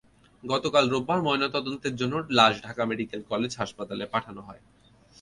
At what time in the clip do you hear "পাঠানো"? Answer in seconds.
4.13-4.41